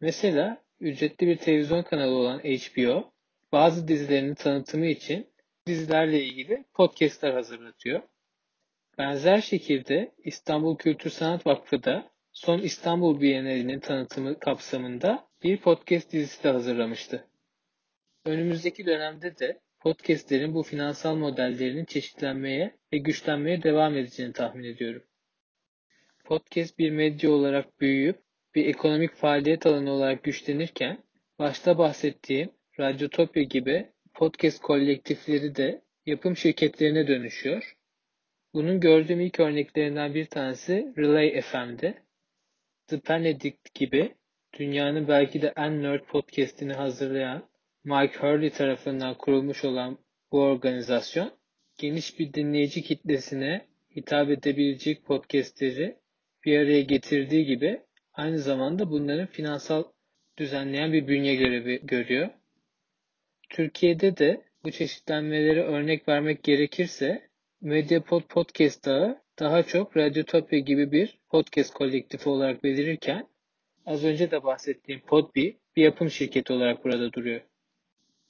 Mesela 0.00 0.62
ücretli 0.80 1.26
bir 1.26 1.36
televizyon 1.36 1.82
kanalı 1.82 2.14
olan 2.14 2.38
HBO 2.38 3.12
bazı 3.52 3.88
dizilerinin 3.88 4.34
tanıtımı 4.34 4.86
için 4.86 5.26
dizilerle 5.66 6.24
ilgili 6.24 6.64
podcastler 6.74 7.34
hazırlatıyor. 7.34 8.02
Benzer 8.98 9.40
şekilde 9.40 10.12
İstanbul 10.24 10.76
Kültür 10.76 11.10
Sanat 11.10 11.46
Vakfı 11.46 11.84
da 11.84 12.10
son 12.32 12.58
İstanbul 12.58 13.20
Bienalinin 13.20 13.80
tanıtımı 13.80 14.38
kapsamında 14.38 15.28
bir 15.42 15.56
podcast 15.56 16.12
dizisi 16.12 16.44
de 16.44 16.48
hazırlamıştı. 16.48 17.24
Önümüzdeki 18.24 18.86
dönemde 18.86 19.38
de 19.38 19.60
podcastlerin 19.80 20.54
bu 20.54 20.62
finansal 20.62 21.14
modellerinin 21.14 21.84
çeşitlenmeye 21.84 22.76
ve 22.92 22.98
güçlenmeye 22.98 23.62
devam 23.62 23.96
edeceğini 23.96 24.32
tahmin 24.32 24.64
ediyorum. 24.64 25.02
Podcast 26.24 26.78
bir 26.78 26.90
medya 26.90 27.30
olarak 27.30 27.80
büyüyüp 27.80 28.18
bir 28.54 28.66
ekonomik 28.66 29.14
faaliyet 29.14 29.66
alanı 29.66 29.90
olarak 29.90 30.22
güçlenirken 30.22 30.98
başta 31.38 31.78
bahsettiğim 31.78 32.50
Radyotopya 32.80 33.42
gibi 33.42 33.86
podcast 34.14 34.62
kolektifleri 34.62 35.56
de 35.56 35.82
yapım 36.06 36.36
şirketlerine 36.36 37.06
dönüşüyor. 37.06 37.76
Bunun 38.54 38.80
gördüğüm 38.80 39.20
ilk 39.20 39.40
örneklerinden 39.40 40.14
bir 40.14 40.24
tanesi 40.24 40.92
Relay 40.98 41.40
FM'de. 41.40 41.94
The 42.86 43.00
Benedict 43.08 43.74
gibi 43.74 44.14
dünyanın 44.58 45.08
belki 45.08 45.42
de 45.42 45.52
en 45.56 45.82
nerd 45.82 46.04
podcastini 46.04 46.72
hazırlayan 46.72 47.48
Mike 47.84 48.18
Hurley 48.18 48.50
tarafından 48.50 49.14
kurulmuş 49.18 49.64
olan 49.64 49.98
bu 50.32 50.42
organizasyon 50.42 51.32
geniş 51.78 52.18
bir 52.18 52.32
dinleyici 52.32 52.82
kitlesine 52.82 53.66
hitap 53.96 54.30
edebilecek 54.30 55.04
podcastleri 55.04 55.96
bir 56.44 56.58
araya 56.58 56.82
getirdiği 56.82 57.44
gibi 57.44 57.80
aynı 58.12 58.38
zamanda 58.38 58.90
bunların 58.90 59.26
finansal 59.26 59.84
düzenleyen 60.38 60.92
bir 60.92 61.08
bünye 61.08 61.34
görevi 61.34 61.80
görüyor. 61.86 62.30
Türkiye'de 63.50 64.16
de 64.16 64.42
bu 64.64 64.70
çeşitlenmelere 64.70 65.62
örnek 65.62 66.08
vermek 66.08 66.44
gerekirse 66.44 67.31
Mediapod 67.62 68.22
Podcast 68.22 68.88
ağı 68.88 69.18
daha 69.38 69.62
çok 69.62 69.96
Radyotopya 69.96 70.58
gibi 70.58 70.92
bir 70.92 71.18
podcast 71.28 71.74
kolektifi 71.74 72.28
olarak 72.28 72.64
belirirken 72.64 73.28
az 73.86 74.04
önce 74.04 74.30
de 74.30 74.44
bahsettiğim 74.44 75.00
Podbee 75.00 75.56
bir 75.76 75.82
yapım 75.82 76.10
şirketi 76.10 76.52
olarak 76.52 76.84
burada 76.84 77.12
duruyor. 77.12 77.40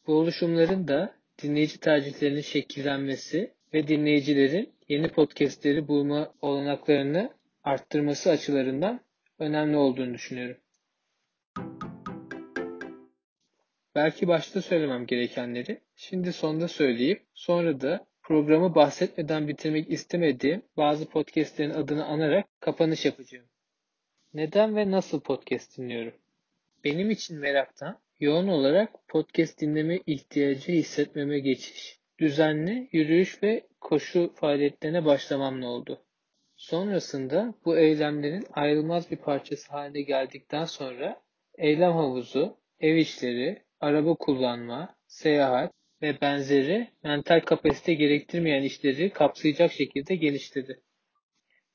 Bu 0.07 0.15
oluşumların 0.15 0.89
da 0.89 1.15
dinleyici 1.43 1.81
tercihlerinin 1.81 2.41
şekillenmesi 2.41 3.55
ve 3.75 3.89
dinleyicilerin 3.89 4.73
yeni 4.89 5.09
podcastleri 5.09 5.89
bulma 5.89 6.35
olanaklarını 6.43 7.31
arttırması 7.65 8.31
açılarından 8.31 9.01
önemli 9.39 9.77
olduğunu 9.77 10.15
düşünüyorum. 10.15 10.57
Belki 13.95 14.29
başta 14.29 14.63
söylemem 14.63 15.07
gerekenleri 15.07 15.81
şimdi 15.97 16.33
sonda 16.33 16.69
söyleyip 16.69 17.23
sonra 17.35 17.81
da 17.81 18.12
programı 18.33 18.75
bahsetmeden 18.75 19.49
bitirmek 19.49 19.91
istemediğim 19.91 20.63
bazı 20.77 21.07
podcastlerin 21.07 21.71
adını 21.71 22.05
anarak 22.05 22.47
kapanış 22.61 23.05
yapacağım. 23.05 23.47
Neden 24.35 24.77
ve 24.77 24.91
nasıl 24.91 25.21
podcast 25.21 25.79
dinliyorum? 25.79 26.15
Benim 26.85 27.11
için 27.11 27.39
meraktan 27.39 27.99
yoğun 28.21 28.49
olarak 28.49 29.09
podcast 29.09 29.61
dinleme 29.61 29.99
ihtiyacı 30.07 30.73
hissetmeme 30.73 31.39
geçiş. 31.39 32.01
Düzenli 32.19 32.89
yürüyüş 32.93 33.43
ve 33.43 33.67
koşu 33.81 34.33
faaliyetlerine 34.35 35.05
başlamamla 35.05 35.67
oldu. 35.69 36.03
Sonrasında 36.57 37.55
bu 37.65 37.79
eylemlerin 37.79 38.47
ayrılmaz 38.53 39.11
bir 39.11 39.17
parçası 39.17 39.73
haline 39.73 40.03
geldikten 40.03 40.65
sonra 40.65 41.23
eylem 41.59 41.93
havuzu, 41.93 42.57
ev 42.81 42.97
işleri, 42.97 43.63
araba 43.81 44.15
kullanma, 44.15 44.97
seyahat 45.07 45.73
ve 46.03 46.21
benzeri 46.21 46.89
mental 47.05 47.41
kapasite 47.41 47.95
gerektirmeyen 47.95 48.63
işleri 48.63 49.11
kapsayacak 49.11 49.73
şekilde 49.73 50.15
geliştirdi. 50.15 50.81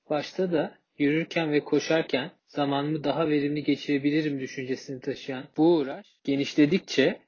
Başta 0.10 0.52
da 0.52 0.78
yürürken 0.98 1.52
ve 1.52 1.60
koşarken 1.60 2.32
zamanımı 2.48 3.04
daha 3.04 3.30
verimli 3.30 3.64
geçirebilirim 3.64 4.40
düşüncesini 4.40 5.00
taşıyan 5.00 5.44
bu 5.58 5.76
uğraş 5.76 6.06
genişledikçe 6.24 7.22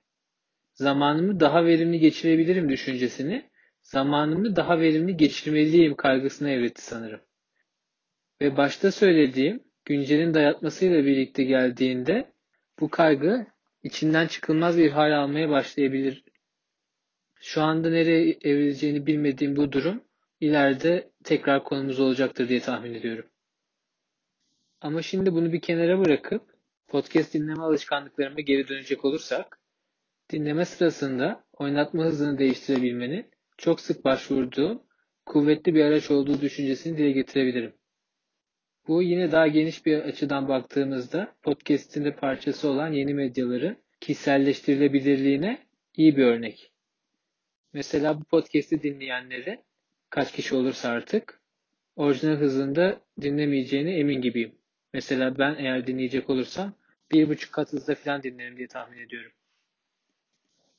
zamanımı 0.74 1.40
daha 1.40 1.66
verimli 1.66 2.00
geçirebilirim 2.00 2.70
düşüncesini 2.70 3.50
zamanımı 3.82 4.56
daha 4.56 4.80
verimli 4.80 5.18
geçirmeliyim 5.18 5.96
kaygısına 5.96 6.50
evretti 6.50 6.82
sanırım. 6.82 7.22
Ve 8.42 8.58
başta 8.58 8.92
söylediğim 8.92 9.64
güncelin 9.86 10.34
dayatmasıyla 10.34 11.06
birlikte 11.06 11.44
geldiğinde 11.44 12.32
bu 12.80 12.90
kaygı 12.90 13.48
içinden 13.84 14.28
çıkılmaz 14.28 14.78
bir 14.78 14.92
hal 14.92 15.20
almaya 15.24 15.50
başlayabilir. 15.50 16.24
Şu 17.40 17.62
anda 17.62 17.90
nereye 17.90 18.38
evrileceğini 18.42 19.06
bilmediğim 19.06 19.56
bu 19.56 19.72
durum 19.72 20.04
ileride 20.40 21.12
tekrar 21.24 21.64
konumuz 21.64 22.00
olacaktır 22.00 22.50
diye 22.50 22.60
tahmin 22.60 22.94
ediyorum. 22.94 23.26
Ama 24.82 25.02
şimdi 25.02 25.34
bunu 25.34 25.54
bir 25.54 25.62
kenara 25.62 26.00
bırakıp 26.00 26.42
podcast 26.88 27.34
dinleme 27.34 27.62
alışkanlıklarıma 27.62 28.40
geri 28.40 28.68
dönecek 28.68 29.06
olursak, 29.06 29.60
dinleme 30.30 30.66
sırasında 30.66 31.44
oynatma 31.54 32.04
hızını 32.04 32.38
değiştirebilmenin 32.38 33.32
çok 33.58 33.82
sık 33.82 34.06
başvurduğum 34.06 34.84
kuvvetli 35.26 35.76
bir 35.76 35.86
araç 35.86 36.12
olduğu 36.12 36.42
düşüncesini 36.42 36.98
dile 36.98 37.12
getirebilirim. 37.12 37.74
Bu 38.88 39.02
yine 39.02 39.32
daha 39.32 39.48
geniş 39.48 39.86
bir 39.86 40.00
açıdan 40.00 40.48
baktığımızda 40.48 41.36
podcast'in 41.42 42.06
de 42.06 42.16
parçası 42.16 42.70
olan 42.70 42.92
yeni 42.92 43.14
medyaların 43.14 43.78
kişiselleştirilebilirliğine 44.02 45.60
iyi 45.96 46.18
bir 46.18 46.26
örnek. 46.26 46.72
Mesela 47.74 48.20
bu 48.20 48.24
podcast'i 48.24 48.84
dinleyenleri 48.84 49.60
kaç 50.10 50.32
kişi 50.32 50.56
olursa 50.56 50.90
artık 50.90 51.42
orijinal 51.96 52.36
hızında 52.36 53.02
dinlemeyeceğine 53.22 53.94
emin 54.00 54.22
gibiyim. 54.22 54.56
Mesela 54.94 55.38
ben 55.38 55.56
eğer 55.60 55.88
dinleyecek 55.88 56.30
olursam 56.30 56.74
bir 57.12 57.30
buçuk 57.30 57.54
kat 57.54 57.74
hızda 57.74 57.96
falan 57.96 58.24
dinlerim 58.24 58.58
diye 58.58 58.68
tahmin 58.68 58.98
ediyorum. 58.98 59.32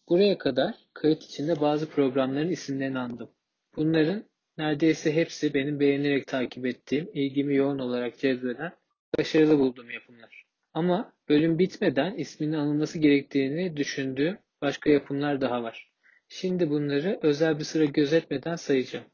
Buraya 0.08 0.38
kadar 0.38 0.74
kayıt 0.94 1.22
içinde 1.22 1.60
bazı 1.60 1.90
programların 1.90 2.50
isimlerini 2.50 2.98
andım. 2.98 3.30
Bunların 3.76 4.24
neredeyse 4.58 5.14
hepsi 5.14 5.54
benim 5.54 5.80
beğenerek 5.80 6.26
takip 6.26 6.66
ettiğim, 6.66 7.10
ilgimi 7.14 7.56
yoğun 7.56 7.78
olarak 7.78 8.18
cezbeden, 8.18 8.72
başarılı 9.18 9.58
bulduğum 9.58 9.90
yapımlar. 9.90 10.44
Ama 10.74 11.12
bölüm 11.28 11.58
bitmeden 11.58 12.14
isminin 12.14 12.52
anılması 12.52 12.98
gerektiğini 12.98 13.76
düşündüğüm 13.76 14.38
başka 14.62 14.90
yapımlar 14.90 15.40
daha 15.40 15.62
var. 15.62 15.89
Şimdi 16.32 16.70
bunları 16.70 17.18
özel 17.22 17.58
bir 17.58 17.64
sıra 17.64 17.84
gözetmeden 17.84 18.56
sayacağım. 18.56 19.04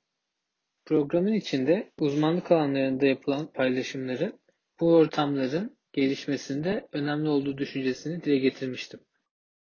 Programın 0.85 1.33
içinde 1.33 1.93
uzmanlık 1.99 2.53
alanlarında 2.53 3.07
yapılan 3.07 3.53
paylaşımların 3.53 4.41
bu 4.81 4.95
ortamların 4.95 5.79
gelişmesinde 5.93 6.89
önemli 6.93 7.29
olduğu 7.29 7.59
düşüncesini 7.59 8.23
dile 8.23 8.39
getirmiştim. 8.39 9.01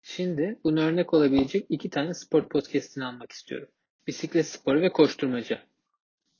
Şimdi 0.01 0.59
bunu 0.63 0.81
örnek 0.81 1.13
olabilecek 1.13 1.65
iki 1.69 1.89
tane 1.89 2.13
spor 2.13 2.49
podcastini 2.49 3.05
almak 3.05 3.31
istiyorum. 3.31 3.69
Bisiklet 4.07 4.47
sporu 4.47 4.81
ve 4.81 4.89
koşturmaca. 4.89 5.61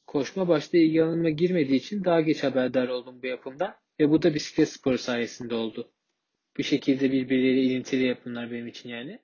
Koşma 0.08 0.48
başta 0.48 0.78
ilgi 0.78 1.04
alanıma 1.04 1.30
girmediği 1.30 1.80
için 1.80 2.04
daha 2.04 2.22
geç 2.22 2.44
haberdar 2.44 2.88
oldum 2.88 3.22
bu 3.24 3.28
yapımdan 3.28 3.76
ve 4.00 4.10
bu 4.10 4.22
da 4.22 4.34
bisiklet 4.34 4.70
sporu 4.70 4.98
sayesinde 4.98 5.56
oldu. 5.56 5.92
Bir 6.58 6.64
şekilde 6.64 7.12
birbirleriyle 7.12 7.62
ilintili 7.62 8.04
yapımlar 8.04 8.52
benim 8.52 8.68
için 8.68 8.90
yani. 8.90 9.20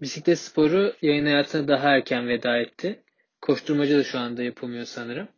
Bisiklet 0.00 0.38
sporu 0.38 0.92
yayın 1.02 1.26
hayatına 1.26 1.68
daha 1.68 1.88
erken 1.88 2.28
veda 2.28 2.58
etti. 2.58 3.02
Koşturmaca 3.40 3.98
da 3.98 4.04
şu 4.04 4.18
anda 4.18 4.42
yapılmıyor 4.42 4.84
sanırım. 4.84 5.28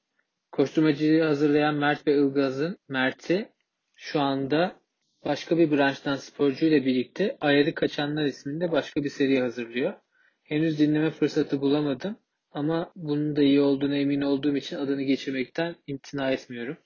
Koşturmacıyı 0.52 1.22
hazırlayan 1.22 1.74
Mert 1.74 2.06
ve 2.06 2.16
Ilgaz'ın 2.16 2.78
Mert'i 2.88 3.48
şu 3.94 4.20
anda 4.20 4.80
başka 5.24 5.58
bir 5.58 5.70
branştan 5.70 6.16
sporcuyla 6.16 6.86
birlikte 6.86 7.36
Ayarı 7.40 7.74
Kaçanlar 7.74 8.24
isminde 8.24 8.72
başka 8.72 9.04
bir 9.04 9.08
seri 9.08 9.40
hazırlıyor. 9.40 9.94
Henüz 10.42 10.78
dinleme 10.78 11.10
fırsatı 11.10 11.60
bulamadım 11.60 12.16
ama 12.50 12.92
bunun 12.96 13.36
da 13.36 13.42
iyi 13.42 13.60
olduğuna 13.60 13.96
emin 13.96 14.20
olduğum 14.20 14.56
için 14.56 14.76
adını 14.76 15.02
geçirmekten 15.02 15.76
imtina 15.86 16.30
etmiyorum. 16.30 16.76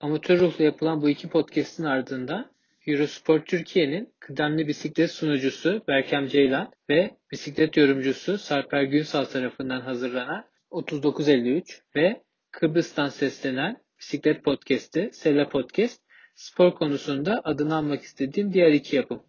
Amatör 0.00 0.40
ruhla 0.40 0.64
yapılan 0.64 1.02
bu 1.02 1.08
iki 1.08 1.28
podcast'in 1.28 1.84
ardından 1.84 2.50
Eurosport 2.88 3.46
Türkiye'nin 3.46 4.14
kıdemli 4.20 4.68
bisiklet 4.68 5.10
sunucusu 5.10 5.82
Berkem 5.88 6.26
Ceylan 6.26 6.72
ve 6.90 7.16
bisiklet 7.32 7.76
yorumcusu 7.76 8.38
Sarper 8.38 8.82
Günsal 8.82 9.24
tarafından 9.24 9.80
hazırlanan 9.80 10.44
3953 10.78 11.82
ve 11.96 12.22
Kıbrıs'tan 12.50 13.08
seslenen 13.08 13.76
bisiklet 13.98 14.44
podcast'i 14.44 15.10
Sela 15.12 15.48
Podcast 15.48 16.02
spor 16.34 16.74
konusunda 16.74 17.40
adını 17.44 17.76
almak 17.76 18.02
istediğim 18.02 18.52
diğer 18.52 18.72
iki 18.72 18.96
yapım. 18.96 19.22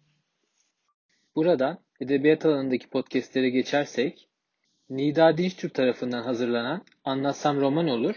Buradan 1.34 1.78
edebiyat 2.00 2.46
alanındaki 2.46 2.88
podcastlere 2.88 3.50
geçersek, 3.50 4.28
Nida 4.90 5.38
Dinçtürk 5.38 5.74
tarafından 5.74 6.22
hazırlanan 6.22 6.84
Anlatsam 7.04 7.60
Roman 7.60 7.88
Olur 7.88 8.16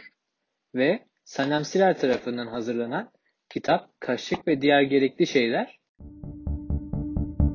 ve 0.76 1.06
Sanem 1.24 1.66
Sirer 1.66 1.98
tarafından 1.98 2.48
hazırlanan 2.48 3.13
Kitap, 3.54 4.00
Kaşık 4.00 4.48
ve 4.48 4.62
Diğer 4.62 4.82
Gerekli 4.82 5.28
Şeyler. 5.28 5.80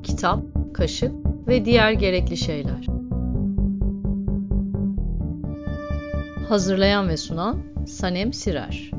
Kitap, 0.03 0.39
Kaşık 0.73 1.11
ve 1.47 1.65
Diğer 1.65 1.91
Gerekli 1.91 2.37
Şeyler. 2.37 2.85
Hazırlayan 6.49 7.09
ve 7.09 7.17
sunan 7.17 7.85
Sanem 7.87 8.33
Sirer. 8.33 8.91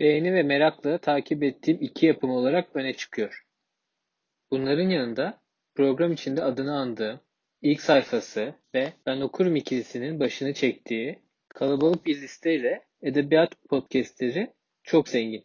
Beğeni 0.00 0.34
ve 0.34 0.42
merakla 0.42 0.98
takip 0.98 1.42
ettiğim 1.42 1.78
iki 1.80 2.06
yapım 2.06 2.30
olarak 2.30 2.76
öne 2.76 2.92
çıkıyor. 2.92 3.46
Bunların 4.50 4.88
yanında 4.88 5.40
program 5.74 6.12
içinde 6.12 6.44
adını 6.44 6.76
andığım 6.76 7.20
ilk 7.62 7.80
sayfası 7.80 8.54
ve 8.74 8.92
Ben 9.06 9.20
Okurum 9.20 9.56
ikilisinin 9.56 10.20
başını 10.20 10.54
çektiği 10.54 11.24
kalabalık 11.54 12.06
bir 12.06 12.22
listeyle 12.22 12.84
edebiyat 13.02 13.54
podcastleri 13.68 14.52
çok 14.82 15.08
zengin. 15.08 15.44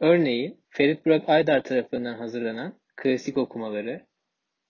Örneğin 0.00 0.64
Ferit 0.68 1.06
Burak 1.06 1.28
Aydar 1.28 1.64
tarafından 1.64 2.14
hazırlanan 2.14 2.80
klasik 2.96 3.38
okumaları, 3.38 4.06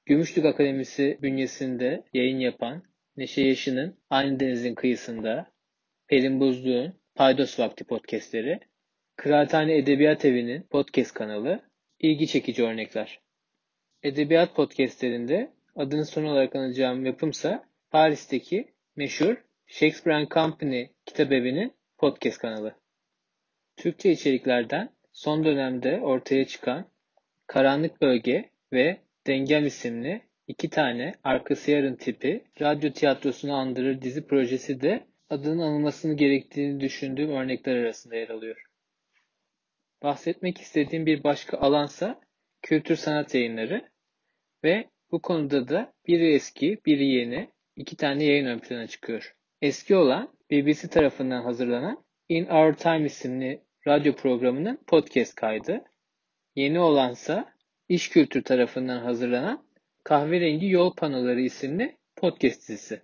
Gümüşlük 0.07 0.45
Akademisi 0.45 1.19
bünyesinde 1.23 2.05
yayın 2.13 2.39
yapan 2.39 2.83
Neşe 3.17 3.43
Yaşı'nın 3.43 3.99
Aynı 4.11 4.41
Denizin 4.41 4.75
Kıyısında, 4.75 5.53
Pelin 6.07 6.41
Buzluğ'un 6.41 6.95
Paydos 7.15 7.59
Vakti 7.59 7.85
podcastleri 7.85 8.61
Kıraathane 9.17 9.77
Edebiyat 9.77 10.25
Evi'nin 10.25 10.63
podcast 10.63 11.15
kanalı 11.15 11.71
ilgi 11.99 12.27
çekici 12.27 12.65
örnekler. 12.65 13.21
Edebiyat 14.03 14.57
podcastlerinde 14.57 15.53
adını 15.77 16.05
son 16.05 16.25
olarak 16.25 16.57
anacağım 16.57 17.07
yapımsa 17.07 17.65
Paris'teki 17.91 18.75
meşhur 18.97 19.48
Shakespeare 19.71 20.17
and 20.17 20.29
Company 20.29 20.91
kitap 21.07 21.33
evinin 21.33 21.75
podcast 21.99 22.39
kanalı. 22.39 22.75
Türkçe 23.77 24.11
içeriklerden 24.11 24.91
son 25.13 25.45
dönemde 25.45 26.01
ortaya 26.01 26.47
çıkan 26.47 26.91
Karanlık 27.47 28.03
Bölge 28.03 28.51
ve 28.73 29.01
Dengem 29.27 29.67
isimli 29.67 30.23
iki 30.47 30.71
tane 30.71 31.15
arkası 31.25 31.71
yarın 31.71 31.97
tipi 31.97 32.45
radyo 32.61 32.93
tiyatrosunu 32.93 33.55
andırır 33.55 34.03
dizi 34.03 34.27
projesi 34.27 34.81
de 34.81 35.07
adının 35.31 35.59
anılmasını 35.59 36.17
gerektiğini 36.17 36.81
düşündüğüm 36.81 37.31
örnekler 37.31 37.77
arasında 37.77 38.17
yer 38.17 38.29
alıyor. 38.29 38.63
Bahsetmek 40.03 40.59
istediğim 40.59 41.07
bir 41.07 41.25
başka 41.25 41.59
alansa 41.59 42.21
kültür 42.63 42.97
sanat 42.97 43.35
yayınları 43.35 43.89
ve 44.65 44.89
bu 45.11 45.23
konuda 45.23 45.69
da 45.69 45.93
biri 46.07 46.35
eski, 46.35 46.79
biri 46.87 47.07
yeni 47.07 47.51
iki 47.77 47.97
tane 47.97 48.25
yayın 48.25 48.47
ön 48.47 48.59
plana 48.59 48.87
çıkıyor. 48.87 49.38
Eski 49.63 49.97
olan 49.97 50.29
BBC 50.51 50.89
tarafından 50.89 51.43
hazırlanan 51.43 52.05
In 52.29 52.47
Our 52.47 52.73
Time 52.73 53.07
isimli 53.07 53.63
radyo 53.87 54.13
programının 54.13 54.79
podcast 54.87 55.35
kaydı. 55.35 55.85
Yeni 56.57 56.81
olansa 56.81 57.53
İş 57.89 58.09
Kültür 58.09 58.43
tarafından 58.43 58.99
hazırlanan 58.99 59.65
Kahverengi 60.05 60.67
Yol 60.71 60.95
Panoları 60.95 61.41
isimli 61.41 61.97
podcast 62.17 62.69
dizisi. 62.69 63.03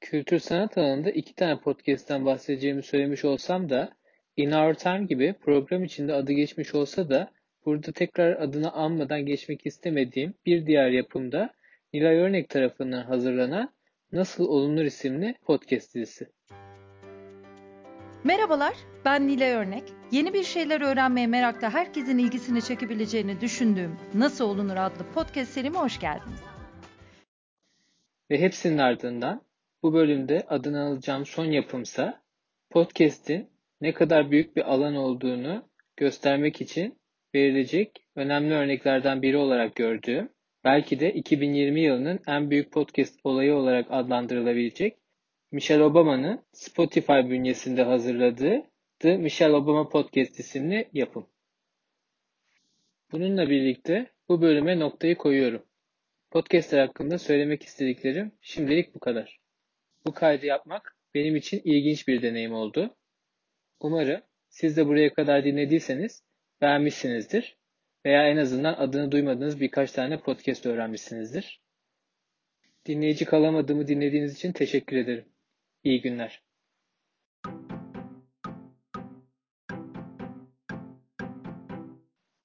Kültür 0.00 0.38
sanat 0.38 0.78
alanında 0.78 1.10
iki 1.10 1.34
tane 1.34 1.60
podcast'ten 1.60 2.24
bahsedeceğimi 2.24 2.82
söylemiş 2.82 3.24
olsam 3.24 3.70
da 3.70 3.96
In 4.36 4.50
Our 4.50 4.74
Time 4.74 5.04
gibi 5.04 5.34
program 5.40 5.84
içinde 5.84 6.12
adı 6.14 6.32
geçmiş 6.32 6.74
olsa 6.74 7.10
da 7.10 7.30
burada 7.64 7.92
tekrar 7.92 8.42
adını 8.42 8.72
anmadan 8.72 9.26
geçmek 9.26 9.66
istemediğim 9.66 10.34
bir 10.46 10.66
diğer 10.66 10.90
yapımda 10.90 11.54
Nilay 11.92 12.16
Örnek 12.16 12.48
tarafından 12.48 13.02
hazırlanan 13.02 13.75
Nasıl 14.12 14.48
Olunur 14.48 14.84
isimli 14.84 15.34
podcast 15.42 15.94
dizisi. 15.94 16.28
Merhabalar, 18.24 18.74
ben 19.04 19.28
Nilay 19.28 19.52
Örnek. 19.52 19.82
Yeni 20.10 20.34
bir 20.34 20.42
şeyler 20.42 20.80
öğrenmeye 20.80 21.26
merakta 21.26 21.70
herkesin 21.70 22.18
ilgisini 22.18 22.62
çekebileceğini 22.62 23.40
düşündüğüm 23.40 23.96
Nasıl 24.14 24.44
Olunur 24.44 24.76
adlı 24.76 25.12
podcast 25.14 25.52
serime 25.52 25.78
hoş 25.78 26.00
geldiniz. 26.00 26.40
Ve 28.30 28.40
hepsinin 28.40 28.78
ardından 28.78 29.42
Bu 29.82 29.94
bölümde 29.94 30.46
adını 30.48 30.82
alacağım 30.82 31.26
son 31.26 31.44
yapımsa 31.44 32.22
podcast'in 32.70 33.50
ne 33.80 33.94
kadar 33.94 34.30
büyük 34.30 34.56
bir 34.56 34.72
alan 34.72 34.96
olduğunu 34.96 35.68
göstermek 35.96 36.60
için 36.60 36.98
verilecek 37.34 38.06
önemli 38.16 38.54
örneklerden 38.54 39.22
biri 39.22 39.36
olarak 39.36 39.76
gördüğüm, 39.76 40.28
belki 40.66 41.00
de 41.00 41.12
2020 41.12 41.80
yılının 41.80 42.20
en 42.26 42.50
büyük 42.50 42.72
podcast 42.72 43.20
olayı 43.24 43.54
olarak 43.54 43.86
adlandırılabilecek 43.90 44.96
Michelle 45.52 45.82
Obama'nın 45.82 46.44
Spotify 46.52 47.12
bünyesinde 47.12 47.82
hazırladığı 47.82 48.62
The 48.98 49.16
Michelle 49.16 49.54
Obama 49.54 49.88
Podcast 49.88 50.40
isimli 50.40 50.88
yapım. 50.92 51.26
Bununla 53.12 53.50
birlikte 53.50 54.10
bu 54.28 54.42
bölüme 54.42 54.78
noktayı 54.78 55.16
koyuyorum. 55.16 55.62
Podcastler 56.30 56.86
hakkında 56.86 57.18
söylemek 57.18 57.62
istediklerim 57.62 58.32
şimdilik 58.40 58.94
bu 58.94 59.00
kadar. 59.00 59.38
Bu 60.06 60.14
kaydı 60.14 60.46
yapmak 60.46 60.96
benim 61.14 61.36
için 61.36 61.60
ilginç 61.64 62.08
bir 62.08 62.22
deneyim 62.22 62.52
oldu. 62.52 62.96
Umarım 63.80 64.20
siz 64.48 64.76
de 64.76 64.86
buraya 64.86 65.14
kadar 65.14 65.44
dinlediyseniz 65.44 66.22
beğenmişsinizdir 66.60 67.56
veya 68.06 68.28
en 68.28 68.36
azından 68.36 68.74
adını 68.74 69.12
duymadığınız 69.12 69.60
birkaç 69.60 69.92
tane 69.92 70.18
podcast 70.18 70.66
öğrenmişsinizdir. 70.66 71.60
Dinleyici 72.86 73.24
kalamadığımı 73.24 73.88
dinlediğiniz 73.88 74.36
için 74.36 74.52
teşekkür 74.52 74.96
ederim. 74.96 75.24
İyi 75.84 76.00
günler. 76.00 76.45